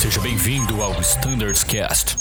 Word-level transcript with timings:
Seja 0.00 0.18
bem-vindo 0.22 0.80
ao 0.80 0.98
Standards 1.02 1.62
Cast. 1.62 2.16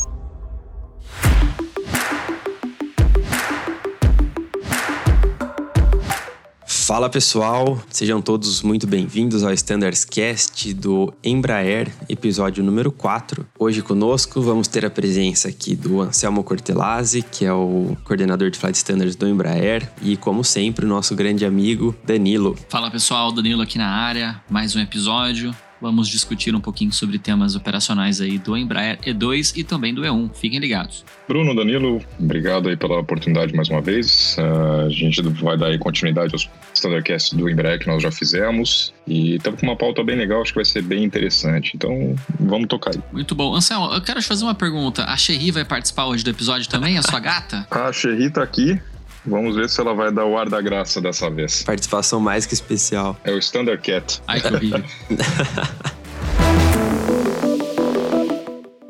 Fala 6.67 7.09
pessoal, 7.09 7.81
sejam 7.89 8.21
todos 8.21 8.61
muito 8.63 8.85
bem-vindos 8.85 9.45
ao 9.45 9.53
Standards 9.53 10.03
Cast 10.03 10.73
do 10.73 11.13
Embraer, 11.23 11.89
episódio 12.09 12.61
número 12.61 12.91
4. 12.91 13.47
Hoje 13.57 13.81
conosco 13.81 14.41
vamos 14.41 14.67
ter 14.67 14.85
a 14.85 14.89
presença 14.89 15.47
aqui 15.47 15.73
do 15.73 16.01
Anselmo 16.01 16.43
Cortelazzi, 16.43 17.21
que 17.21 17.45
é 17.45 17.53
o 17.53 17.95
coordenador 18.03 18.49
de 18.49 18.59
Flight 18.59 18.75
Standards 18.75 19.15
do 19.15 19.25
Embraer, 19.25 19.89
e 20.01 20.17
como 20.17 20.43
sempre, 20.43 20.83
o 20.83 20.89
nosso 20.89 21.15
grande 21.15 21.45
amigo 21.45 21.95
Danilo. 22.03 22.57
Fala 22.67 22.91
pessoal, 22.91 23.31
Danilo 23.31 23.61
aqui 23.61 23.77
na 23.77 23.87
área, 23.87 24.43
mais 24.49 24.75
um 24.75 24.81
episódio 24.81 25.55
vamos 25.81 26.07
discutir 26.07 26.55
um 26.55 26.61
pouquinho 26.61 26.91
sobre 26.91 27.17
temas 27.17 27.55
operacionais 27.55 28.21
aí 28.21 28.37
do 28.37 28.55
Embraer 28.57 28.99
E2 29.01 29.57
e 29.57 29.63
também 29.63 29.93
do 29.93 30.01
E1. 30.01 30.33
Fiquem 30.33 30.59
ligados. 30.59 31.05
Bruno, 31.27 31.55
Danilo, 31.55 32.01
obrigado 32.19 32.69
aí 32.69 32.75
pela 32.75 32.99
oportunidade 32.99 33.55
mais 33.55 33.69
uma 33.69 33.81
vez. 33.81 34.35
Uh, 34.37 34.87
a 34.87 34.89
gente 34.89 35.21
vai 35.21 35.57
dar 35.57 35.67
aí 35.67 35.77
continuidade 35.77 36.33
aos 36.33 36.49
Standardcast 36.73 37.35
do 37.35 37.49
Embraer 37.49 37.79
que 37.79 37.87
nós 37.87 38.01
já 38.01 38.11
fizemos 38.11 38.93
e 39.07 39.35
estamos 39.35 39.59
com 39.59 39.67
uma 39.67 39.75
pauta 39.75 40.03
bem 40.03 40.15
legal, 40.15 40.41
acho 40.41 40.51
que 40.51 40.57
vai 40.57 40.65
ser 40.65 40.81
bem 40.81 41.03
interessante. 41.03 41.73
Então, 41.75 42.15
vamos 42.39 42.67
tocar 42.67 42.91
aí. 42.95 43.01
Muito 43.11 43.35
bom. 43.35 43.55
Anselmo, 43.55 43.93
eu 43.93 44.01
quero 44.01 44.19
te 44.21 44.27
fazer 44.27 44.43
uma 44.43 44.55
pergunta. 44.55 45.05
A 45.05 45.17
Sherry 45.17 45.51
vai 45.51 45.65
participar 45.65 46.05
hoje 46.05 46.23
do 46.23 46.29
episódio 46.29 46.67
também, 46.69 46.97
a 46.97 47.01
sua 47.01 47.19
gata? 47.19 47.67
a 47.71 47.91
Sherry 47.91 48.29
tá 48.29 48.43
aqui. 48.43 48.79
Vamos 49.25 49.55
ver 49.55 49.69
se 49.69 49.79
ela 49.81 49.93
vai 49.93 50.11
dar 50.11 50.25
o 50.25 50.37
ar 50.37 50.49
da 50.49 50.61
graça 50.61 51.01
dessa 51.01 51.29
vez. 51.29 51.63
Participação 51.63 52.19
mais 52.19 52.45
que 52.45 52.53
especial. 52.53 53.17
É 53.23 53.31
o 53.31 53.37
Standard 53.39 53.81
Cat. 53.81 54.21
Ai, 54.27 54.41
que 54.41 54.47
horrível. 54.47 54.83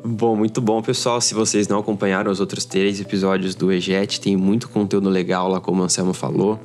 Bom, 0.02 0.36
muito 0.36 0.60
bom, 0.60 0.82
pessoal. 0.82 1.18
Se 1.18 1.32
vocês 1.32 1.66
não 1.66 1.78
acompanharam 1.78 2.30
os 2.30 2.40
outros 2.40 2.66
três 2.66 3.00
episódios 3.00 3.54
do 3.54 3.72
EJET, 3.72 4.20
tem 4.20 4.36
muito 4.36 4.68
conteúdo 4.68 5.08
legal 5.08 5.48
lá, 5.48 5.60
como 5.60 5.80
o 5.80 5.84
Anselmo 5.84 6.12
falou 6.12 6.60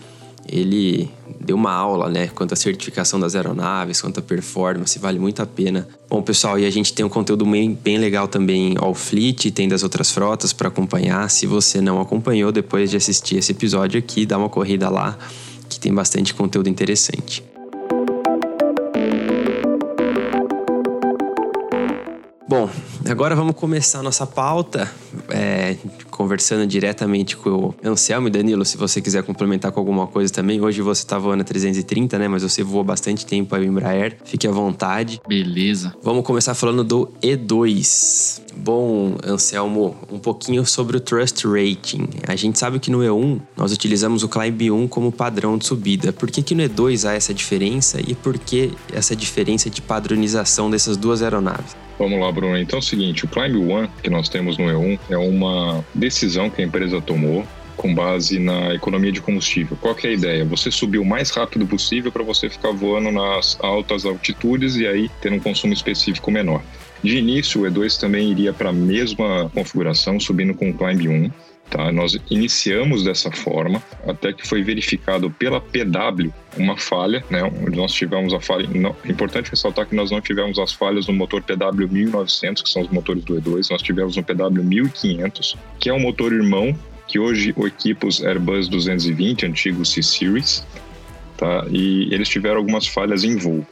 ele 0.48 1.10
deu 1.40 1.56
uma 1.56 1.72
aula, 1.72 2.10
né, 2.10 2.28
quanto 2.28 2.54
à 2.54 2.56
certificação 2.56 3.20
das 3.20 3.36
aeronaves, 3.36 4.02
quanto 4.02 4.20
à 4.20 4.24
performance, 4.24 4.98
vale 5.00 5.20
muito 5.20 5.42
a 5.42 5.46
pena. 5.46 5.88
Bom, 6.10 6.22
pessoal, 6.22 6.58
e 6.60 6.66
a 6.66 6.70
gente 6.70 6.94
tem 6.94 7.06
um 7.06 7.10
conteúdo 7.10 7.46
bem, 7.46 7.74
bem 7.74 7.98
legal 7.98 8.28
também 8.28 8.76
ao 8.78 8.94
Fleet, 8.94 9.52
tem 9.52 9.68
das 9.68 9.84
outras 9.84 10.12
frotas 10.12 10.54
para 10.54 10.68
acompanhar. 10.68 11.30
Se 11.30 11.46
você 11.46 11.82
não 11.82 12.00
acompanhou 12.00 12.52
depois 12.52 12.90
de 12.90 12.98
assistir 12.98 13.38
esse 13.38 13.52
episódio 13.52 14.00
aqui, 14.00 14.26
dá 14.26 14.38
uma 14.38 14.50
corrida 14.50 14.90
lá, 14.90 15.18
que 15.68 15.80
tem 15.80 15.94
bastante 15.94 16.34
conteúdo 16.34 16.70
interessante. 16.70 17.44
Bom, 22.48 22.70
agora 23.10 23.36
vamos 23.36 23.56
começar 23.56 24.04
nossa 24.04 24.26
pauta, 24.26 24.90
é, 25.30 25.76
conversando 26.16 26.66
diretamente 26.66 27.35
com 27.35 27.49
o 27.49 27.75
Anselmo 27.83 28.27
e 28.27 28.31
Danilo, 28.31 28.63
se 28.63 28.77
você 28.77 29.02
quiser 29.02 29.23
complementar 29.23 29.71
com 29.71 29.80
alguma 29.80 30.08
coisa 30.08 30.31
também. 30.31 30.61
Hoje 30.61 30.81
você 30.81 31.03
está 31.03 31.19
voando 31.19 31.41
a 31.41 31.44
330, 31.44 32.17
né? 32.17 32.27
Mas 32.27 32.41
você 32.41 32.63
voou 32.63 32.83
bastante 32.83 33.25
tempo 33.25 33.53
aí 33.53 33.66
em 33.66 33.67
Embraer, 33.67 34.17
fique 34.23 34.47
à 34.47 34.52
vontade. 34.52 35.21
Beleza. 35.27 35.93
Vamos 36.02 36.25
começar 36.25 36.53
falando 36.53 36.83
do 36.83 37.11
E2. 37.21 38.41
Bom, 38.55 39.17
Anselmo, 39.25 39.95
um 40.09 40.17
pouquinho 40.17 40.66
sobre 40.66 40.95
o 40.95 40.99
Trust 40.99 41.45
Rating. 41.45 42.08
A 42.27 42.36
gente 42.36 42.58
sabe 42.58 42.80
que 42.80 42.89
no 42.89 42.99
E1 42.99 43.41
nós 43.58 43.73
utilizamos 43.73 44.23
o 44.23 44.30
Climb 44.30 44.71
1 44.71 44.88
como 44.88 45.11
padrão 45.11 45.58
de 45.58 45.66
subida. 45.66 46.13
Por 46.13 46.31
que, 46.31 46.41
que 46.41 46.55
no 46.55 46.63
E2 46.63 47.08
há 47.08 47.13
essa 47.13 47.33
diferença 47.33 47.99
e 47.99 48.16
por 48.16 48.38
que 48.38 48.71
essa 48.93 49.16
diferença 49.16 49.69
de 49.69 49.81
padronização 49.81 50.69
dessas 50.69 50.95
duas 50.95 51.21
aeronaves? 51.21 51.75
Vamos 51.98 52.20
lá, 52.20 52.32
Bruno. 52.32 52.58
Então 52.58 52.78
é 52.78 52.82
o 52.82 52.84
seguinte, 52.84 53.26
o 53.26 53.28
Climb 53.28 53.72
One 53.72 53.89
que 54.04 54.10
nós 54.10 54.28
temos 54.28 54.58
no 54.58 54.66
E1 54.66 55.00
é 55.10 55.17
uma 55.17 55.83
decisão 55.94 56.50
que 56.50 56.61
a 56.61 56.66
empresa 56.66 57.02
tomou 57.02 57.45
com 57.76 57.94
base 57.94 58.39
na 58.39 58.73
economia 58.73 59.11
de 59.11 59.22
combustível. 59.22 59.78
Qual 59.80 59.95
é 60.04 60.08
a 60.08 60.11
ideia? 60.11 60.45
Você 60.45 60.72
subir 60.72 60.98
o 60.98 61.05
mais 61.05 61.30
rápido 61.30 61.66
possível 61.67 62.11
para 62.11 62.23
você 62.23 62.50
ficar 62.50 62.72
voando 62.72 63.11
nas 63.11 63.58
altas 63.61 64.05
altitudes 64.05 64.76
e 64.76 64.88
aí 64.88 65.10
ter 65.22 65.32
um 65.32 65.39
consumo 65.39 65.73
específico 65.73 66.32
menor. 66.32 66.61
De 67.04 67.17
início, 67.17 67.61
o 67.61 67.66
E2 67.66 68.00
também 68.00 68.32
iria 68.32 68.54
para 68.54 68.70
a 68.70 68.73
mesma 68.73 69.50
configuração, 69.54 70.20
subindo 70.20 70.54
com 70.54 70.70
o 70.70 70.73
Climb 70.73 71.08
1. 71.08 71.32
Tá? 71.70 71.92
Nós 71.92 72.17
iniciamos 72.30 73.03
dessa 73.03 73.31
forma, 73.31 73.81
até 74.08 74.31
que 74.31 74.48
foi 74.48 74.64
verificado 74.64 75.30
pela 75.31 75.59
PW 75.59 76.31
uma 76.58 76.77
falha, 76.77 77.23
né? 77.30 77.42
nós 77.73 77.92
tivemos 77.93 78.33
a 78.33 78.39
falha. 78.39 78.67
Não, 78.73 78.95
é 79.03 79.11
importante 79.11 79.49
ressaltar 79.49 79.86
que 79.86 79.95
nós 79.95 80.11
não 80.11 80.21
tivemos 80.21 80.58
as 80.59 80.71
falhas 80.71 81.08
no 81.08 81.14
motor 81.14 81.42
PW 81.42 81.87
1900, 81.89 82.61
que 82.61 82.70
são 82.70 82.83
os 82.83 82.89
motores 82.89 83.23
do 83.23 83.42
E2, 83.42 83.70
nós 83.71 83.81
tivemos 83.81 84.15
no 84.15 84.23
PW 84.23 84.64
1500, 84.64 85.58
que 85.80 85.89
é 85.89 85.93
um 85.93 85.99
motor 85.99 86.31
irmão 86.31 86.77
que 87.08 87.20
hoje 87.20 87.54
equipa 87.58 88.08
os 88.08 88.23
Airbus 88.23 88.67
220, 88.67 89.45
antigos 89.45 89.92
C-Series, 89.92 90.65
tá? 91.37 91.65
e 91.70 92.14
eles 92.14 92.30
tiveram 92.30 92.58
algumas 92.58 92.87
falhas 92.87 93.23
em 93.23 93.36
voo. 93.36 93.65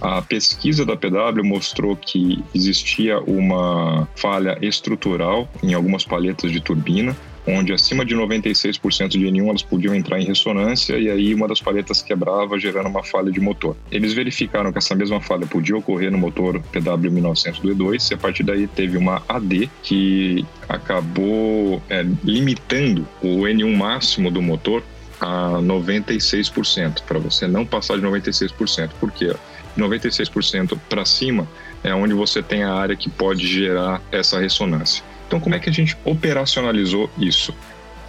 A 0.00 0.20
pesquisa 0.20 0.84
da 0.84 0.96
PW 0.96 1.42
mostrou 1.42 1.96
que 1.96 2.44
existia 2.54 3.18
uma 3.20 4.06
falha 4.14 4.58
estrutural 4.60 5.48
em 5.62 5.74
algumas 5.74 6.04
palhetas 6.04 6.52
de 6.52 6.60
turbina, 6.60 7.16
onde 7.46 7.72
acima 7.72 8.04
de 8.04 8.14
96% 8.14 9.08
de 9.08 9.20
N1 9.20 9.48
elas 9.48 9.62
podiam 9.62 9.94
entrar 9.94 10.20
em 10.20 10.24
ressonância 10.24 10.98
e 10.98 11.08
aí 11.08 11.32
uma 11.32 11.46
das 11.46 11.60
palhetas 11.60 12.02
quebrava, 12.02 12.58
gerando 12.58 12.88
uma 12.88 13.02
falha 13.02 13.30
de 13.30 13.40
motor. 13.40 13.76
Eles 13.90 14.12
verificaram 14.12 14.72
que 14.72 14.78
essa 14.78 14.94
mesma 14.94 15.20
falha 15.20 15.46
podia 15.46 15.76
ocorrer 15.76 16.10
no 16.10 16.18
motor 16.18 16.60
PW 16.72 17.10
1900 17.10 17.60
do 17.60 17.68
E2 17.68 18.10
e 18.10 18.14
a 18.14 18.18
partir 18.18 18.42
daí 18.42 18.66
teve 18.66 18.98
uma 18.98 19.22
AD 19.28 19.70
que 19.82 20.44
acabou 20.68 21.80
é, 21.88 22.04
limitando 22.24 23.06
o 23.22 23.42
N1 23.42 23.76
máximo 23.76 24.30
do 24.30 24.42
motor 24.42 24.82
a 25.20 25.58
96%, 25.62 27.02
para 27.06 27.18
você 27.18 27.46
não 27.46 27.64
passar 27.64 27.96
de 27.96 28.02
96%. 28.02 28.90
Por 29.00 29.10
quê? 29.10 29.34
96% 29.76 30.78
para 30.88 31.04
cima 31.04 31.46
é 31.84 31.94
onde 31.94 32.14
você 32.14 32.42
tem 32.42 32.62
a 32.62 32.72
área 32.72 32.96
que 32.96 33.08
pode 33.08 33.46
gerar 33.46 34.02
essa 34.10 34.40
ressonância. 34.40 35.04
Então, 35.26 35.40
como 35.40 35.54
é 35.54 35.58
que 35.58 35.68
a 35.68 35.72
gente 35.72 35.96
operacionalizou 36.04 37.10
isso? 37.18 37.54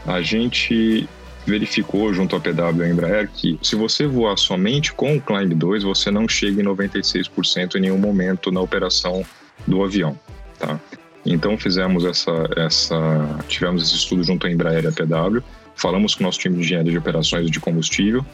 A 0.06 0.22
gente 0.22 1.08
verificou 1.46 2.14
junto 2.14 2.36
à 2.36 2.40
PW 2.40 2.84
e 2.84 2.90
Embraer 2.90 3.30
que 3.34 3.58
se 3.62 3.76
você 3.76 4.06
voar 4.06 4.38
somente 4.38 4.92
com 4.92 5.16
o 5.16 5.22
Climb 5.22 5.54
2, 5.54 5.84
você 5.84 6.12
não 6.12 6.28
chega 6.28 6.62
em 6.62 6.66
96% 6.66 7.76
em 7.76 7.80
nenhum 7.80 7.98
momento 7.98 8.52
na 8.52 8.60
operação 8.60 9.26
do 9.66 9.84
avião, 9.84 10.20
tá? 10.60 10.80
Então 11.26 11.58
fizemos 11.58 12.06
essa, 12.06 12.32
essa, 12.56 13.40
tivemos 13.48 13.84
esse 13.84 13.96
estudo 13.96 14.24
junto 14.24 14.46
à 14.46 14.52
Embraer 14.52 14.84
e 14.84 14.88
à 14.88 14.92
PW, 14.92 15.42
falamos 15.76 16.16
com 16.16 16.24
o 16.24 16.28
nosso 16.28 16.40
time 16.40 16.56
de 16.56 16.64
engenharia 16.64 16.92
de 16.92 16.98
operações 16.98 17.50
de 17.50 17.60
combustível 17.60 18.26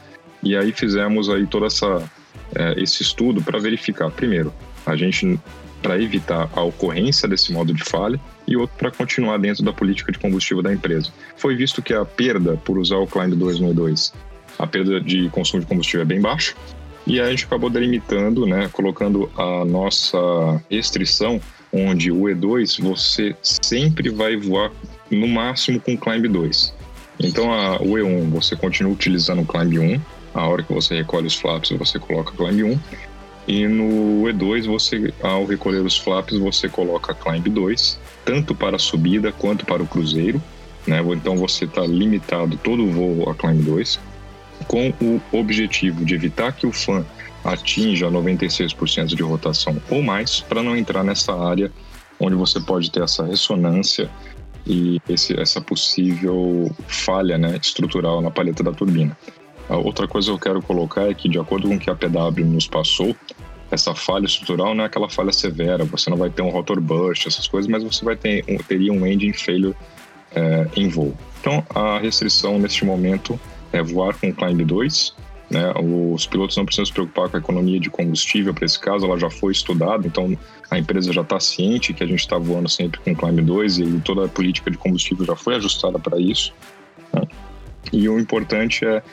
e 0.41 0.57
aí 0.57 0.71
fizemos 0.71 1.29
aí 1.29 1.45
toda 1.45 1.67
essa 1.67 2.03
é, 2.55 2.81
esse 2.81 3.01
estudo 3.01 3.41
para 3.41 3.59
verificar, 3.59 4.09
primeiro, 4.11 4.53
a 4.85 4.95
gente 4.95 5.39
para 5.81 6.01
evitar 6.01 6.49
a 6.55 6.61
ocorrência 6.61 7.27
desse 7.27 7.51
modo 7.51 7.73
de 7.73 7.83
falha 7.83 8.19
e 8.47 8.55
outro 8.55 8.75
para 8.77 8.89
continuar 8.89 9.37
dentro 9.37 9.63
da 9.63 9.73
política 9.73 10.13
de 10.13 10.17
combustível 10.17 10.63
da 10.63 10.73
empresa. 10.73 11.11
Foi 11.35 11.55
visto 11.55 11.81
que 11.81 11.93
a 11.93 12.05
perda 12.05 12.55
por 12.63 12.77
usar 12.77 12.95
o 12.97 13.05
Climb 13.05 13.35
212, 13.35 14.13
a 14.57 14.65
perda 14.65 15.01
de 15.01 15.29
consumo 15.29 15.61
de 15.61 15.67
combustível 15.67 16.01
é 16.01 16.05
bem 16.05 16.21
baixa, 16.21 16.55
e 17.05 17.19
a 17.19 17.29
gente 17.29 17.43
acabou 17.43 17.69
delimitando, 17.69 18.45
né, 18.45 18.69
colocando 18.71 19.29
a 19.37 19.65
nossa 19.65 20.17
restrição, 20.71 21.41
onde 21.71 22.11
o 22.11 22.21
E2 22.21 22.81
você 22.81 23.35
sempre 23.41 24.09
vai 24.09 24.37
voar 24.37 24.71
no 25.11 25.27
máximo 25.27 25.81
com 25.81 25.95
o 25.95 25.97
Climb 25.97 26.27
2. 26.27 26.73
Então 27.19 27.51
a, 27.51 27.75
o 27.81 27.93
E1 27.93 28.29
você 28.29 28.55
continua 28.55 28.93
utilizando 28.93 29.41
o 29.41 29.45
Climb 29.45 29.79
1, 29.79 30.01
a 30.33 30.47
hora 30.47 30.63
que 30.63 30.73
você 30.73 30.95
recolhe 30.95 31.27
os 31.27 31.35
flaps, 31.35 31.69
você 31.71 31.99
coloca 31.99 32.31
Climb 32.31 32.63
1. 32.63 32.79
E 33.45 33.67
no 33.67 34.23
E2, 34.23 34.65
você, 34.65 35.13
ao 35.21 35.45
recolher 35.45 35.81
os 35.81 35.97
flaps, 35.97 36.37
você 36.37 36.69
coloca 36.69 37.13
Climb 37.13 37.49
2, 37.49 37.99
tanto 38.25 38.55
para 38.55 38.77
a 38.77 38.79
subida 38.79 39.31
quanto 39.31 39.65
para 39.65 39.83
o 39.83 39.87
cruzeiro. 39.87 40.41
Né? 40.87 40.99
Então 41.13 41.37
você 41.37 41.65
está 41.65 41.81
limitado 41.81 42.57
todo 42.57 42.83
o 42.83 42.91
voo 42.91 43.29
a 43.29 43.35
Climb 43.35 43.61
2, 43.63 43.99
com 44.67 44.93
o 45.01 45.21
objetivo 45.31 46.05
de 46.05 46.15
evitar 46.15 46.53
que 46.53 46.65
o 46.65 46.71
fã 46.71 47.05
atinja 47.43 48.09
96% 48.09 49.15
de 49.15 49.21
rotação 49.21 49.81
ou 49.89 50.01
mais, 50.01 50.39
para 50.39 50.63
não 50.63 50.75
entrar 50.75 51.03
nessa 51.03 51.33
área 51.33 51.71
onde 52.19 52.35
você 52.35 52.59
pode 52.61 52.89
ter 52.89 53.03
essa 53.03 53.25
ressonância 53.25 54.09
e 54.65 55.01
esse, 55.09 55.37
essa 55.37 55.59
possível 55.59 56.71
falha 56.87 57.37
né, 57.37 57.57
estrutural 57.61 58.21
na 58.21 58.31
paleta 58.31 58.63
da 58.63 58.71
turbina. 58.71 59.17
A 59.69 59.77
outra 59.77 60.07
coisa 60.07 60.27
que 60.27 60.33
eu 60.33 60.39
quero 60.39 60.61
colocar 60.61 61.09
é 61.09 61.13
que, 61.13 61.29
de 61.29 61.39
acordo 61.39 61.67
com 61.67 61.75
o 61.75 61.79
que 61.79 61.89
a 61.89 61.95
PW 61.95 62.45
nos 62.45 62.67
passou, 62.67 63.15
essa 63.71 63.95
falha 63.95 64.25
estrutural 64.25 64.75
não 64.75 64.83
é 64.83 64.87
aquela 64.87 65.09
falha 65.09 65.31
severa, 65.31 65.83
você 65.83 66.09
não 66.09 66.17
vai 66.17 66.29
ter 66.29 66.41
um 66.41 66.49
rotor 66.49 66.79
burst, 66.79 67.25
essas 67.25 67.47
coisas, 67.47 67.69
mas 67.69 67.83
você 67.83 68.05
vai 68.05 68.15
ter 68.15 68.43
um, 68.47 68.57
teria 68.57 68.93
um 68.93 69.05
engine 69.05 69.33
failure 69.33 69.75
é, 70.35 70.67
em 70.75 70.87
voo. 70.87 71.15
Então, 71.41 71.65
a 71.73 71.97
restrição 71.97 72.59
neste 72.59 72.85
momento 72.85 73.39
é 73.71 73.81
voar 73.81 74.15
com 74.15 74.31
Climb 74.33 74.63
2 74.63 75.15
Né? 75.49 75.73
Os 75.75 76.25
pilotos 76.25 76.55
não 76.55 76.65
precisam 76.65 76.85
se 76.85 76.93
preocupar 76.93 77.29
com 77.29 77.37
a 77.37 77.39
economia 77.39 77.79
de 77.79 77.89
combustível 77.89 78.53
para 78.53 78.65
esse 78.65 78.79
caso, 78.79 79.05
ela 79.05 79.19
já 79.19 79.29
foi 79.29 79.51
estudada, 79.51 80.05
então 80.07 80.37
a 80.69 80.79
empresa 80.79 81.11
já 81.11 81.21
está 81.21 81.39
ciente 81.39 81.93
que 81.93 82.03
a 82.03 82.07
gente 82.07 82.19
está 82.19 82.37
voando 82.37 82.69
sempre 82.69 82.99
com 82.99 83.15
Climb 83.15 83.41
2 83.41 83.79
e 83.79 83.99
toda 84.01 84.25
a 84.25 84.27
política 84.27 84.71
de 84.71 84.77
combustível 84.77 85.25
já 85.25 85.35
foi 85.35 85.55
ajustada 85.55 85.99
para 85.99 86.19
isso. 86.19 86.53
Né? 87.11 87.21
E 87.91 88.07
o 88.07 88.19
importante 88.19 88.85
é 88.85 89.03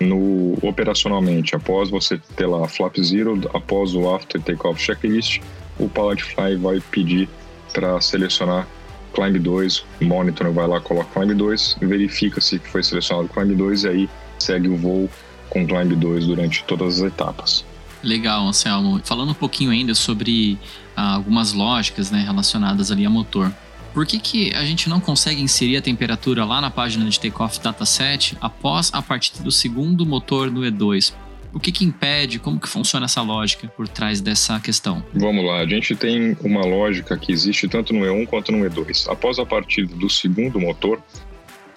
no 0.00 0.56
operacionalmente, 0.62 1.54
após 1.54 1.90
você 1.90 2.18
ter 2.34 2.46
lá 2.46 2.64
a 2.64 2.68
Flap 2.68 2.96
Zero, 2.98 3.40
após 3.52 3.94
o 3.94 4.12
After 4.14 4.40
Takeoff 4.40 4.80
Checklist, 4.80 5.40
o 5.78 5.88
Pilot 5.88 6.22
Fly 6.22 6.56
vai 6.56 6.80
pedir 6.90 7.28
para 7.72 8.00
selecionar 8.00 8.66
Climb 9.12 9.38
2, 9.38 9.84
o 10.00 10.04
monitor 10.04 10.50
vai 10.52 10.66
lá, 10.66 10.80
coloca 10.80 11.08
Climb 11.12 11.34
2, 11.34 11.78
verifica 11.82 12.40
se 12.40 12.58
foi 12.58 12.82
selecionado 12.82 13.28
Climb 13.28 13.54
2 13.54 13.84
e 13.84 13.88
aí 13.88 14.10
segue 14.38 14.68
o 14.68 14.76
voo 14.76 15.10
com 15.48 15.66
Climb 15.66 15.94
2 15.94 16.26
durante 16.26 16.64
todas 16.64 17.00
as 17.00 17.12
etapas. 17.12 17.64
Legal, 18.02 18.46
Anselmo. 18.46 19.00
Falando 19.04 19.30
um 19.30 19.34
pouquinho 19.34 19.70
ainda 19.70 19.94
sobre 19.94 20.58
ah, 20.96 21.14
algumas 21.14 21.52
lógicas 21.52 22.10
né, 22.10 22.22
relacionadas 22.24 22.90
ali 22.90 23.04
a 23.04 23.10
motor. 23.10 23.52
Por 23.92 24.06
que, 24.06 24.18
que 24.18 24.54
a 24.54 24.64
gente 24.64 24.88
não 24.88 25.00
consegue 25.00 25.42
inserir 25.42 25.76
a 25.76 25.82
temperatura 25.82 26.44
lá 26.44 26.60
na 26.60 26.70
página 26.70 27.08
de 27.08 27.18
Takeoff 27.18 27.60
Dataset 27.60 28.36
após 28.40 28.90
a 28.94 29.02
partida 29.02 29.42
do 29.42 29.50
segundo 29.50 30.06
motor 30.06 30.50
no 30.50 30.60
E2? 30.60 31.12
O 31.52 31.58
que, 31.58 31.72
que 31.72 31.84
impede? 31.84 32.38
Como 32.38 32.60
que 32.60 32.68
funciona 32.68 33.06
essa 33.06 33.20
lógica 33.22 33.66
por 33.66 33.88
trás 33.88 34.20
dessa 34.20 34.60
questão? 34.60 35.02
Vamos 35.12 35.44
lá, 35.44 35.58
a 35.58 35.66
gente 35.66 35.96
tem 35.96 36.36
uma 36.40 36.64
lógica 36.64 37.16
que 37.18 37.32
existe 37.32 37.66
tanto 37.68 37.92
no 37.92 38.00
E1 38.04 38.26
quanto 38.28 38.52
no 38.52 38.58
E2. 38.58 39.10
Após 39.10 39.38
a 39.40 39.44
partida 39.44 39.92
do 39.96 40.08
segundo 40.08 40.60
motor, 40.60 41.02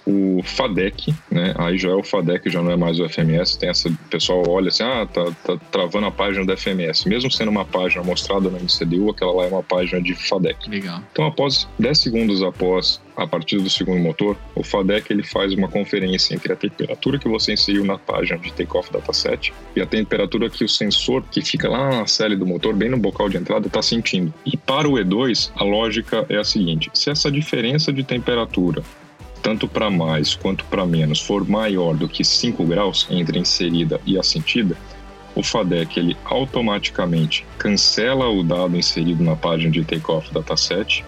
o 0.05 0.41
FADEC, 0.43 1.13
né? 1.31 1.53
Aí 1.57 1.77
já 1.77 1.89
é 1.89 1.93
o 1.93 2.03
FADEC, 2.03 2.49
já 2.49 2.61
não 2.61 2.71
é 2.71 2.75
mais 2.75 2.99
o 2.99 3.07
FMS. 3.07 3.57
Tem 3.57 3.69
essa, 3.69 3.89
o 3.89 3.95
pessoal 4.09 4.43
olha 4.47 4.67
assim, 4.67 4.83
ah, 4.83 5.05
tá, 5.05 5.25
tá 5.43 5.57
travando 5.71 6.07
a 6.07 6.11
página 6.11 6.45
do 6.45 6.57
FMS. 6.57 7.07
Mesmo 7.07 7.31
sendo 7.31 7.51
uma 7.51 7.65
página 7.65 8.03
mostrada 8.03 8.49
no 8.49 8.59
MCDU, 8.59 9.09
aquela 9.09 9.33
lá 9.33 9.45
é 9.45 9.47
uma 9.47 9.63
página 9.63 10.01
de 10.01 10.13
FADEC. 10.13 10.69
Legal. 10.69 11.01
Então, 11.11 11.25
após 11.25 11.67
10 11.79 11.97
segundos 11.97 12.43
após 12.43 13.01
a 13.15 13.27
partir 13.27 13.59
do 13.59 13.69
segundo 13.69 13.99
motor, 13.99 14.35
o 14.55 14.63
FADEC 14.63 15.11
ele 15.11 15.23
faz 15.23 15.53
uma 15.53 15.67
conferência 15.67 16.33
entre 16.33 16.51
a 16.51 16.55
temperatura 16.55 17.19
que 17.19 17.27
você 17.27 17.53
inseriu 17.53 17.85
na 17.85 17.97
página 17.97 18.39
de 18.39 18.51
takeoff 18.51 18.91
dataset 18.91 19.53
e 19.75 19.81
a 19.81 19.85
temperatura 19.85 20.49
que 20.49 20.63
o 20.63 20.69
sensor 20.69 21.23
que 21.31 21.41
fica 21.41 21.69
lá 21.69 21.99
na 21.99 22.07
célula 22.07 22.39
do 22.39 22.45
motor, 22.45 22.73
bem 22.73 22.89
no 22.89 22.97
bocal 22.97 23.29
de 23.29 23.37
entrada, 23.37 23.67
está 23.67 23.81
sentindo. 23.81 24.33
E 24.45 24.57
para 24.57 24.87
o 24.87 24.93
E2, 24.93 25.51
a 25.55 25.63
lógica 25.63 26.25
é 26.29 26.37
a 26.37 26.43
seguinte: 26.43 26.89
se 26.93 27.09
essa 27.09 27.31
diferença 27.31 27.93
de 27.93 28.03
temperatura 28.03 28.83
tanto 29.43 29.67
para 29.67 29.91
mais 29.91 30.33
quanto 30.33 30.63
para 30.65 30.85
menos, 30.85 31.19
for 31.19 31.47
maior 31.47 31.93
do 31.95 32.07
que 32.07 32.23
5 32.23 32.63
graus 32.63 33.05
entre 33.11 33.37
a 33.37 33.41
inserida 33.41 33.99
e 34.05 34.17
a 34.17 34.23
sentida, 34.23 34.75
o 35.35 35.43
FADEC 35.43 35.99
ele 35.99 36.17
automaticamente 36.23 37.45
cancela 37.57 38.29
o 38.29 38.41
dado 38.41 38.77
inserido 38.77 39.21
na 39.21 39.35
página 39.35 39.69
de 39.69 39.83
takeoff 39.83 40.33
dataset 40.33 41.03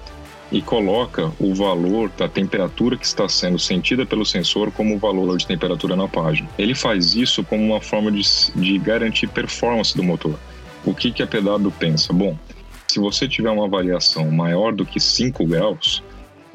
e 0.51 0.61
coloca 0.61 1.31
o 1.39 1.53
valor 1.53 2.11
da 2.17 2.27
temperatura 2.27 2.97
que 2.97 3.05
está 3.05 3.27
sendo 3.29 3.57
sentida 3.57 4.05
pelo 4.05 4.25
sensor 4.25 4.71
como 4.71 4.97
valor 4.97 5.37
de 5.37 5.47
temperatura 5.47 5.95
na 5.95 6.07
página. 6.07 6.49
Ele 6.57 6.75
faz 6.75 7.15
isso 7.15 7.43
como 7.43 7.63
uma 7.63 7.81
forma 7.81 8.11
de, 8.11 8.21
de 8.55 8.77
garantir 8.79 9.27
performance 9.27 9.95
do 9.95 10.03
motor. 10.03 10.37
O 10.83 10.93
que, 10.93 11.11
que 11.11 11.23
a 11.23 11.27
PW 11.27 11.71
pensa? 11.79 12.13
Bom, 12.13 12.37
se 12.87 12.99
você 12.99 13.27
tiver 13.27 13.49
uma 13.49 13.67
variação 13.67 14.29
maior 14.29 14.73
do 14.73 14.85
que 14.85 14.99
5 14.99 15.45
graus, 15.45 16.03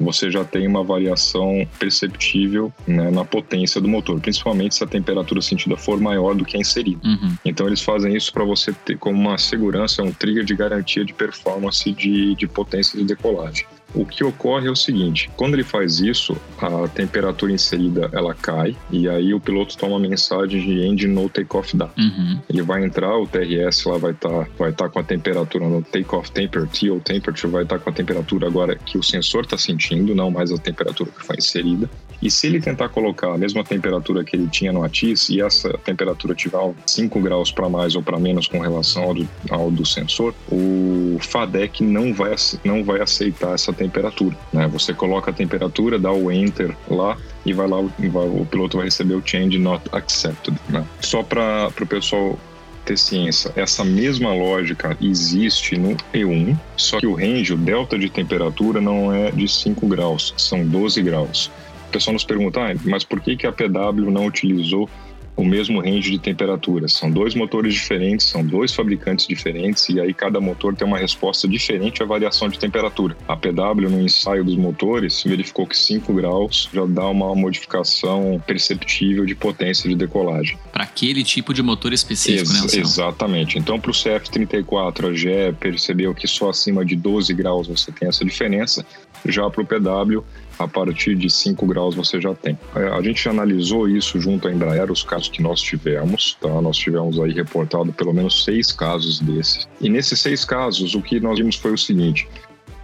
você 0.01 0.29
já 0.29 0.43
tem 0.43 0.67
uma 0.67 0.83
variação 0.83 1.67
perceptível 1.79 2.73
né, 2.87 3.09
na 3.11 3.23
potência 3.23 3.79
do 3.79 3.87
motor, 3.87 4.19
principalmente 4.19 4.75
se 4.75 4.83
a 4.83 4.87
temperatura 4.87 5.41
sentida 5.41 5.77
for 5.77 5.99
maior 5.99 6.35
do 6.35 6.45
que 6.45 6.57
a 6.57 6.59
inserida. 6.59 7.01
Uhum. 7.07 7.35
Então 7.45 7.67
eles 7.67 7.81
fazem 7.81 8.15
isso 8.15 8.31
para 8.33 8.43
você 8.43 8.73
ter 8.73 8.97
como 8.97 9.19
uma 9.19 9.37
segurança, 9.37 10.03
um 10.03 10.11
trigger 10.11 10.43
de 10.43 10.55
garantia 10.55 11.05
de 11.05 11.13
performance 11.13 11.91
de, 11.91 12.35
de 12.35 12.47
potência 12.47 12.97
de 12.97 13.05
decolagem. 13.05 13.65
O 13.93 14.05
que 14.05 14.23
ocorre 14.23 14.67
é 14.67 14.71
o 14.71 14.75
seguinte: 14.75 15.29
quando 15.35 15.53
ele 15.53 15.63
faz 15.63 15.99
isso, 15.99 16.35
a 16.57 16.87
temperatura 16.87 17.51
inserida 17.51 18.09
ela 18.13 18.33
cai 18.33 18.75
e 18.89 19.09
aí 19.09 19.33
o 19.33 19.39
piloto 19.39 19.77
toma 19.77 19.95
uma 19.95 20.07
mensagem 20.07 20.61
de 20.61 20.85
engine 20.85 21.13
no 21.13 21.29
takeoff 21.29 21.75
data. 21.75 21.93
Uhum. 21.99 22.39
Ele 22.49 22.61
vai 22.61 22.83
entrar, 22.83 23.17
o 23.17 23.27
TRS 23.27 23.85
lá 23.85 23.97
vai 23.97 24.11
estar 24.11 24.29
tá, 24.29 24.47
vai 24.57 24.71
tá 24.71 24.89
com 24.89 24.99
a 24.99 25.03
temperatura 25.03 25.67
no 25.67 25.81
takeoff 25.81 26.31
temperature, 26.31 26.91
ou 26.91 26.99
temperature 26.99 27.51
vai 27.51 27.63
estar 27.63 27.77
tá 27.77 27.83
com 27.83 27.89
a 27.89 27.93
temperatura 27.93 28.47
agora 28.47 28.75
que 28.75 28.97
o 28.97 29.03
sensor 29.03 29.43
está 29.43 29.57
sentindo, 29.57 30.15
não 30.15 30.31
mais 30.31 30.51
a 30.51 30.57
temperatura 30.57 31.09
que 31.11 31.25
foi 31.25 31.37
inserida. 31.37 31.89
E 32.21 32.29
se 32.29 32.47
ele 32.47 32.61
tentar 32.61 32.89
colocar 32.89 33.33
a 33.33 33.37
mesma 33.37 33.63
temperatura 33.63 34.23
que 34.23 34.35
ele 34.35 34.47
tinha 34.47 34.71
no 34.71 34.83
ATIS 34.83 35.29
e 35.29 35.41
essa 35.41 35.69
temperatura 35.79 36.35
tiver 36.35 36.59
5 36.85 37.19
graus 37.19 37.51
para 37.51 37.67
mais 37.67 37.95
ou 37.95 38.03
para 38.03 38.19
menos 38.19 38.47
com 38.47 38.59
relação 38.59 39.03
ao 39.03 39.13
do, 39.13 39.29
ao 39.49 39.71
do, 39.71 39.85
sensor, 39.85 40.33
o 40.51 41.17
FADEC 41.19 41.83
não 41.83 42.13
vai, 42.13 42.35
não 42.63 42.83
vai 42.83 43.01
aceitar 43.01 43.55
essa 43.55 43.73
temperatura. 43.73 44.37
Né? 44.53 44.67
Você 44.67 44.93
coloca 44.93 45.31
a 45.31 45.33
temperatura, 45.33 45.97
dá 45.97 46.11
o 46.11 46.31
Enter 46.31 46.75
lá 46.89 47.17
e 47.45 47.53
vai 47.53 47.67
lá, 47.67 47.77
vai, 47.81 48.27
o 48.27 48.45
piloto 48.45 48.77
vai 48.77 48.85
receber 48.85 49.15
o 49.15 49.23
Change 49.25 49.57
Not 49.57 49.83
Accepted. 49.91 50.57
Né? 50.69 50.85
Só 51.01 51.23
para 51.23 51.71
o 51.81 51.87
pessoal 51.87 52.37
ter 52.85 52.97
ciência, 52.97 53.51
essa 53.55 53.83
mesma 53.83 54.33
lógica 54.33 54.97
existe 54.99 55.77
no 55.77 55.95
E1, 56.13 56.57
só 56.75 56.99
que 56.99 57.05
o 57.05 57.13
range, 57.13 57.53
o 57.53 57.57
delta 57.57 57.97
de 57.97 58.09
temperatura 58.09 58.81
não 58.81 59.13
é 59.13 59.31
de 59.31 59.47
5 59.47 59.87
graus, 59.87 60.33
são 60.37 60.65
12 60.65 61.01
graus. 61.03 61.51
O 61.91 61.99
pessoal 61.99 62.13
nos 62.13 62.23
pergunta, 62.23 62.61
ah, 62.61 62.73
mas 62.85 63.03
por 63.03 63.19
que, 63.19 63.35
que 63.35 63.45
a 63.45 63.51
PW 63.51 64.09
não 64.09 64.25
utilizou 64.25 64.89
o 65.35 65.43
mesmo 65.43 65.81
range 65.81 66.09
de 66.09 66.19
temperaturas? 66.19 66.93
São 66.93 67.11
dois 67.11 67.35
motores 67.35 67.73
diferentes, 67.73 68.27
são 68.27 68.45
dois 68.45 68.73
fabricantes 68.73 69.27
diferentes 69.27 69.89
e 69.89 69.99
aí 69.99 70.13
cada 70.13 70.39
motor 70.39 70.73
tem 70.73 70.87
uma 70.87 70.97
resposta 70.97 71.49
diferente 71.49 72.01
à 72.01 72.05
variação 72.05 72.47
de 72.47 72.57
temperatura. 72.57 73.17
A 73.27 73.35
PW, 73.35 73.89
no 73.89 73.99
ensaio 73.99 74.41
dos 74.41 74.55
motores, 74.55 75.21
verificou 75.25 75.67
que 75.67 75.77
5 75.77 76.13
graus 76.13 76.69
já 76.73 76.85
dá 76.85 77.05
uma 77.09 77.35
modificação 77.35 78.41
perceptível 78.47 79.25
de 79.25 79.35
potência 79.35 79.89
de 79.89 79.95
decolagem. 79.95 80.57
Para 80.71 80.85
aquele 80.85 81.25
tipo 81.25 81.53
de 81.53 81.61
motor 81.61 81.91
específico, 81.91 82.53
Ex 82.63 82.73
né? 82.73 82.81
Exatamente. 82.81 83.59
Então, 83.59 83.77
para 83.77 83.91
o 83.91 83.93
CF34, 83.93 85.09
a 85.09 85.13
GE 85.13 85.57
percebeu 85.59 86.15
que 86.15 86.25
só 86.25 86.51
acima 86.51 86.85
de 86.85 86.95
12 86.95 87.33
graus 87.33 87.67
você 87.67 87.91
tem 87.91 88.07
essa 88.07 88.23
diferença. 88.23 88.85
Já 89.25 89.49
para 89.49 89.61
o 89.61 89.65
PW, 89.65 90.23
a 90.57 90.67
partir 90.67 91.15
de 91.15 91.29
5 91.29 91.65
graus 91.65 91.95
você 91.95 92.19
já 92.19 92.33
tem. 92.33 92.57
É, 92.75 92.87
a 92.87 93.01
gente 93.01 93.27
analisou 93.27 93.87
isso 93.87 94.19
junto 94.19 94.47
à 94.47 94.51
Embraer, 94.51 94.91
os 94.91 95.03
casos 95.03 95.29
que 95.29 95.41
nós 95.41 95.61
tivemos, 95.61 96.37
tá? 96.39 96.61
Nós 96.61 96.77
tivemos 96.77 97.19
aí 97.19 97.31
reportado 97.31 97.91
pelo 97.93 98.13
menos 98.13 98.43
seis 98.43 98.71
casos 98.71 99.19
desses. 99.19 99.67
E 99.79 99.89
nesses 99.89 100.19
seis 100.19 100.45
casos, 100.45 100.95
o 100.95 101.01
que 101.01 101.19
nós 101.19 101.37
vimos 101.37 101.55
foi 101.55 101.73
o 101.73 101.77
seguinte: 101.77 102.27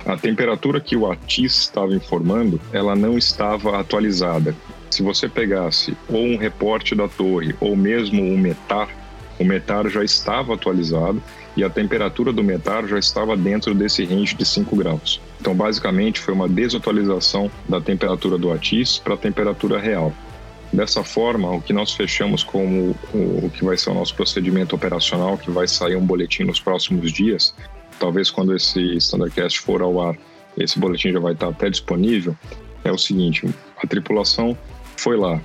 a 0.05 0.15
temperatura 0.15 0.79
que 0.79 0.95
o 0.95 1.11
ATIS 1.11 1.57
estava 1.57 1.93
informando, 1.93 2.59
ela 2.71 2.95
não 2.95 3.17
estava 3.17 3.79
atualizada. 3.79 4.55
Se 4.89 5.03
você 5.03 5.27
pegasse 5.27 5.95
ou 6.07 6.23
um 6.23 6.37
reporte 6.37 6.95
da 6.95 7.07
torre 7.07 7.53
ou 7.59 7.75
mesmo 7.75 8.23
um 8.23 8.37
METAR, 8.37 8.89
o 9.37 9.43
METAR 9.43 9.89
já 9.89 10.03
estava 10.03 10.53
atualizado 10.53 11.21
e 11.55 11.63
a 11.63 11.69
temperatura 11.69 12.31
do 12.31 12.43
METAR 12.43 12.87
já 12.87 12.97
estava 12.97 13.35
dentro 13.35 13.73
desse 13.75 14.05
range 14.05 14.35
de 14.35 14.45
5 14.45 14.75
graus. 14.75 15.19
Então, 15.39 15.53
basicamente, 15.55 16.19
foi 16.19 16.33
uma 16.33 16.47
desatualização 16.47 17.49
da 17.67 17.79
temperatura 17.79 18.37
do 18.37 18.51
ATIS 18.51 18.99
para 18.99 19.13
a 19.13 19.17
temperatura 19.17 19.79
real. 19.79 20.13
Dessa 20.73 21.03
forma, 21.03 21.49
o 21.51 21.61
que 21.61 21.71
nós 21.71 21.93
fechamos 21.93 22.43
como 22.43 22.95
o 23.13 23.49
que 23.53 23.63
vai 23.63 23.77
ser 23.77 23.91
o 23.91 23.93
nosso 23.93 24.13
procedimento 24.15 24.75
operacional, 24.75 25.37
que 25.37 25.49
vai 25.49 25.67
sair 25.67 25.95
um 25.95 26.05
boletim 26.05 26.43
nos 26.43 26.59
próximos 26.59 27.11
dias, 27.11 27.55
talvez 27.99 28.29
quando 28.29 28.55
esse 28.55 28.97
Standardcast 28.97 29.61
for 29.61 29.81
ao 29.81 30.01
ar, 30.01 30.17
esse 30.57 30.77
boletim 30.77 31.11
já 31.13 31.19
vai 31.19 31.33
estar 31.33 31.47
até 31.49 31.69
disponível, 31.69 32.35
é 32.83 32.91
o 32.91 32.97
seguinte, 32.97 33.47
a 33.81 33.87
tripulação 33.87 34.57
foi 34.97 35.15
lá, 35.15 35.39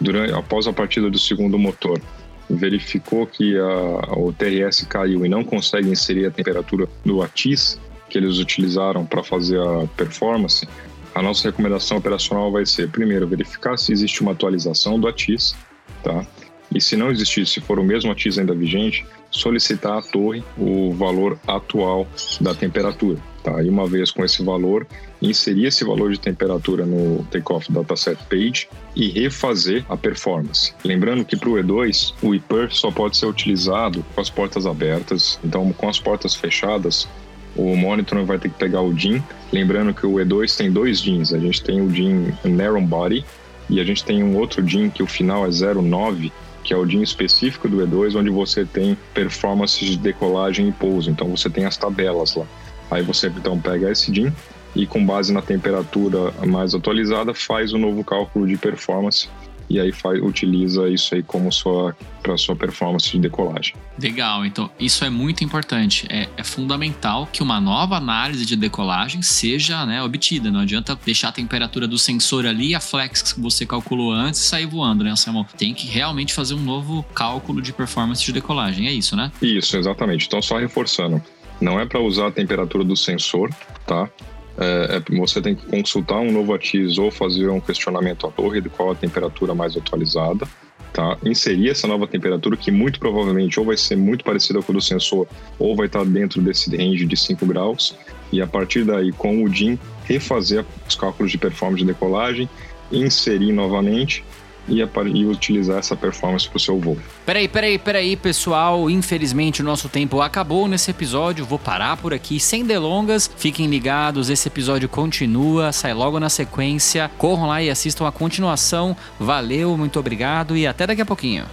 durante, 0.00 0.32
após 0.32 0.66
a 0.66 0.72
partida 0.72 1.10
do 1.10 1.18
segundo 1.18 1.58
motor, 1.58 2.00
verificou 2.48 3.26
que 3.26 3.56
a, 3.58 4.18
o 4.18 4.32
TRS 4.32 4.84
caiu 4.88 5.24
e 5.24 5.28
não 5.28 5.44
consegue 5.44 5.88
inserir 5.88 6.26
a 6.26 6.30
temperatura 6.30 6.88
do 7.04 7.22
ATIS, 7.22 7.80
que 8.10 8.18
eles 8.18 8.38
utilizaram 8.38 9.06
para 9.06 9.22
fazer 9.22 9.60
a 9.60 9.86
performance, 9.96 10.68
a 11.14 11.22
nossa 11.22 11.48
recomendação 11.48 11.96
operacional 11.96 12.52
vai 12.52 12.66
ser, 12.66 12.90
primeiro, 12.90 13.26
verificar 13.26 13.76
se 13.76 13.92
existe 13.92 14.20
uma 14.20 14.32
atualização 14.32 14.98
do 14.98 15.08
ATIS, 15.08 15.56
tá? 16.02 16.26
E 16.72 16.80
se 16.80 16.96
não 16.96 17.10
existir, 17.10 17.46
se 17.46 17.60
for 17.60 17.80
o 17.80 17.84
mesmo 17.84 18.12
ATIS 18.12 18.38
ainda 18.38 18.54
vigente, 18.54 19.04
solicitar 19.30 19.98
à 19.98 20.02
torre 20.02 20.42
o 20.56 20.92
valor 20.92 21.38
atual 21.46 22.06
da 22.40 22.54
temperatura, 22.54 23.18
tá? 23.42 23.60
E 23.62 23.68
uma 23.68 23.88
vez 23.88 24.12
com 24.12 24.24
esse 24.24 24.44
valor, 24.44 24.86
inserir 25.20 25.66
esse 25.66 25.84
valor 25.84 26.12
de 26.12 26.20
temperatura 26.20 26.86
no 26.86 27.24
takeoff 27.24 27.72
dataset 27.72 28.18
page 28.28 28.68
e 28.94 29.08
refazer 29.08 29.84
a 29.88 29.96
performance. 29.96 30.72
Lembrando 30.84 31.24
que 31.24 31.36
para 31.36 31.48
o 31.48 31.54
E2, 31.54 32.14
o 32.22 32.34
IPER 32.34 32.72
só 32.72 32.90
pode 32.90 33.16
ser 33.16 33.26
utilizado 33.26 34.04
com 34.14 34.20
as 34.20 34.30
portas 34.30 34.64
abertas, 34.64 35.40
então 35.42 35.72
com 35.72 35.88
as 35.88 35.98
portas 35.98 36.36
fechadas, 36.36 37.08
o 37.56 37.76
monitor 37.76 38.24
vai 38.24 38.38
ter 38.38 38.48
que 38.48 38.58
pegar 38.58 38.80
o 38.80 38.92
DIN. 38.92 39.22
Lembrando 39.52 39.92
que 39.92 40.06
o 40.06 40.14
E2 40.14 40.56
tem 40.56 40.70
dois 40.70 41.00
DINs. 41.00 41.32
A 41.32 41.38
gente 41.38 41.62
tem 41.62 41.80
o 41.80 41.88
DIN 41.88 42.32
Narrow 42.44 42.80
Body 42.80 43.24
e 43.68 43.80
a 43.80 43.84
gente 43.84 44.04
tem 44.04 44.22
um 44.22 44.36
outro 44.36 44.62
DIN 44.62 44.90
que 44.90 45.02
o 45.02 45.06
final 45.06 45.46
é 45.46 45.50
09, 45.50 46.32
que 46.62 46.72
é 46.72 46.76
o 46.76 46.84
DIN 46.84 47.02
específico 47.02 47.68
do 47.68 47.78
E2, 47.78 48.18
onde 48.18 48.30
você 48.30 48.64
tem 48.64 48.96
performance 49.14 49.84
de 49.84 49.96
decolagem 49.96 50.68
e 50.68 50.72
pouso. 50.72 51.10
Então 51.10 51.28
você 51.28 51.50
tem 51.50 51.64
as 51.64 51.76
tabelas 51.76 52.34
lá. 52.34 52.46
Aí 52.90 53.02
você 53.02 53.28
então 53.28 53.58
pega 53.60 53.90
esse 53.90 54.10
DIN 54.10 54.32
e 54.74 54.86
com 54.86 55.04
base 55.04 55.32
na 55.32 55.42
temperatura 55.42 56.32
mais 56.46 56.74
atualizada 56.74 57.34
faz 57.34 57.72
o 57.72 57.76
um 57.76 57.80
novo 57.80 58.04
cálculo 58.04 58.46
de 58.46 58.56
performance 58.56 59.28
e 59.70 59.78
aí 59.78 59.92
faz, 59.92 60.20
utiliza 60.20 60.88
isso 60.88 61.14
aí 61.14 61.22
como 61.22 61.52
sua 61.52 61.96
para 62.20 62.36
sua 62.36 62.56
performance 62.56 63.10
de 63.10 63.18
decolagem. 63.18 63.74
Legal, 63.98 64.44
então 64.44 64.68
isso 64.78 65.04
é 65.04 65.08
muito 65.08 65.42
importante. 65.44 66.06
É, 66.10 66.28
é, 66.36 66.44
fundamental 66.44 67.26
que 67.32 67.42
uma 67.42 67.60
nova 67.60 67.96
análise 67.96 68.44
de 68.44 68.56
decolagem 68.56 69.22
seja 69.22 69.86
né, 69.86 70.02
obtida. 70.02 70.50
Não 70.50 70.60
adianta 70.60 70.98
deixar 71.02 71.28
a 71.28 71.32
temperatura 71.32 71.86
do 71.86 71.96
sensor 71.96 72.44
ali, 72.44 72.74
a 72.74 72.80
flex 72.80 73.32
que 73.32 73.40
você 73.40 73.64
calculou 73.64 74.12
antes 74.12 74.40
e 74.40 74.44
sair 74.44 74.66
voando, 74.66 75.04
né, 75.04 75.14
Samuel? 75.16 75.46
Tem 75.56 75.72
que 75.72 75.86
realmente 75.86 76.34
fazer 76.34 76.54
um 76.54 76.62
novo 76.62 77.02
cálculo 77.14 77.62
de 77.62 77.72
performance 77.72 78.22
de 78.22 78.32
decolagem. 78.32 78.88
É 78.88 78.92
isso, 78.92 79.16
né? 79.16 79.30
Isso, 79.40 79.76
exatamente. 79.76 80.26
Então 80.26 80.42
só 80.42 80.58
reforçando, 80.58 81.22
não 81.60 81.78
é 81.78 81.86
para 81.86 82.00
usar 82.00 82.26
a 82.26 82.32
temperatura 82.32 82.84
do 82.84 82.96
sensor, 82.96 83.50
tá? 83.86 84.10
É, 84.58 84.96
é, 84.96 85.16
você 85.16 85.40
tem 85.40 85.54
que 85.54 85.66
consultar 85.66 86.18
um 86.18 86.32
novo 86.32 86.52
ATIS 86.54 86.98
ou 86.98 87.10
fazer 87.10 87.48
um 87.48 87.60
questionamento 87.60 88.26
à 88.26 88.30
torre 88.30 88.60
de 88.60 88.68
qual 88.68 88.90
a 88.90 88.94
temperatura 88.94 89.54
mais 89.54 89.76
atualizada, 89.76 90.46
tá? 90.92 91.16
Inserir 91.24 91.70
essa 91.70 91.86
nova 91.86 92.06
temperatura 92.06 92.56
que 92.56 92.70
muito 92.70 92.98
provavelmente 92.98 93.58
ou 93.58 93.66
vai 93.66 93.76
ser 93.76 93.96
muito 93.96 94.24
parecida 94.24 94.60
com 94.62 94.72
a 94.72 94.74
do 94.74 94.80
sensor 94.80 95.26
ou 95.58 95.76
vai 95.76 95.86
estar 95.86 96.04
dentro 96.04 96.42
desse 96.42 96.74
range 96.76 97.06
de 97.06 97.16
5 97.16 97.46
graus 97.46 97.96
e 98.32 98.40
a 98.40 98.46
partir 98.46 98.84
daí 98.84 99.12
com 99.12 99.42
o 99.42 99.48
DIN 99.48 99.78
refazer 100.04 100.64
os 100.88 100.94
cálculos 100.94 101.30
de 101.30 101.38
performance 101.38 101.84
de 101.84 101.92
decolagem, 101.92 102.48
inserir 102.90 103.52
novamente 103.52 104.24
e, 104.68 104.80
e 104.80 105.26
utilizar 105.26 105.78
essa 105.78 105.96
performance 105.96 106.48
para 106.48 106.56
o 106.56 106.60
seu 106.60 106.78
voo. 106.78 106.96
Peraí, 107.24 107.48
peraí, 107.48 107.78
peraí, 107.78 108.16
pessoal. 108.16 108.88
Infelizmente 108.90 109.62
o 109.62 109.64
nosso 109.64 109.88
tempo 109.88 110.20
acabou 110.20 110.68
nesse 110.68 110.90
episódio. 110.90 111.44
Vou 111.44 111.58
parar 111.58 111.96
por 111.96 112.14
aqui 112.14 112.38
sem 112.40 112.64
delongas. 112.64 113.30
Fiquem 113.36 113.66
ligados, 113.66 114.30
esse 114.30 114.48
episódio 114.48 114.88
continua, 114.88 115.72
sai 115.72 115.94
logo 115.94 116.18
na 116.18 116.28
sequência. 116.28 117.10
Corram 117.18 117.48
lá 117.48 117.62
e 117.62 117.70
assistam 117.70 118.06
a 118.06 118.12
continuação. 118.12 118.96
Valeu, 119.18 119.76
muito 119.76 119.98
obrigado 119.98 120.56
e 120.56 120.66
até 120.66 120.86
daqui 120.86 121.02
a 121.02 121.06
pouquinho. 121.06 121.44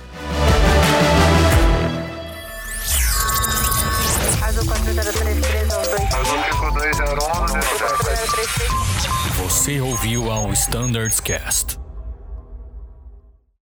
Você 9.38 9.80
ouviu 9.80 10.32
ao 10.32 10.52
Standards 10.54 11.20
Cast. 11.20 11.77